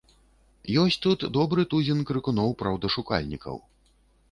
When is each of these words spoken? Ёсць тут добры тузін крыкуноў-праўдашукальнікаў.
Ёсць 0.83 0.97
тут 1.05 1.25
добры 1.35 1.67
тузін 1.75 2.01
крыкуноў-праўдашукальнікаў. 2.13 3.63